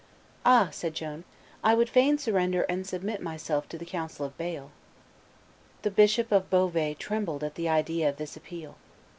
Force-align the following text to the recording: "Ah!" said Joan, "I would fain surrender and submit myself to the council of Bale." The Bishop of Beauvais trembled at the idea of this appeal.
"Ah!" 0.47 0.69
said 0.71 0.95
Joan, 0.95 1.25
"I 1.63 1.75
would 1.75 1.87
fain 1.87 2.17
surrender 2.17 2.63
and 2.67 2.87
submit 2.87 3.21
myself 3.21 3.69
to 3.69 3.77
the 3.77 3.85
council 3.85 4.25
of 4.25 4.35
Bale." 4.35 4.71
The 5.83 5.91
Bishop 5.91 6.31
of 6.31 6.49
Beauvais 6.49 6.95
trembled 6.95 7.43
at 7.43 7.53
the 7.53 7.69
idea 7.69 8.09
of 8.09 8.17
this 8.17 8.35
appeal. 8.35 8.77